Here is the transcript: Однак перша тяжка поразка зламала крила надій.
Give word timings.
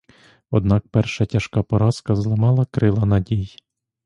Однак 0.49 0.87
перша 0.89 1.25
тяжка 1.25 1.63
поразка 1.63 2.15
зламала 2.15 2.65
крила 2.65 3.05
надій. 3.05 3.55